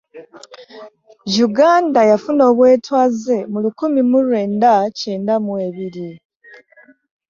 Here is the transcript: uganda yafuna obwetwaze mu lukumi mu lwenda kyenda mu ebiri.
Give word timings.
uganda 1.45 1.99
yafuna 2.11 2.43
obwetwaze 2.51 3.37
mu 3.51 3.57
lukumi 3.63 4.01
mu 4.09 4.17
lwenda 4.25 4.71
kyenda 4.97 5.33
mu 5.45 5.53
ebiri. 5.67 6.09